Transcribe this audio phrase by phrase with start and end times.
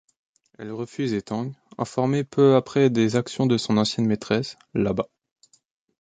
[0.57, 5.09] Elle refuse et Tang, informé peu après des actions de son ancienne maîtresse, l'abat.